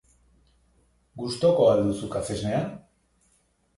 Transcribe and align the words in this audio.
Gustuko 1.23 1.69
al 1.73 1.85
duzu 1.91 2.11
kafesnea? 2.17 2.67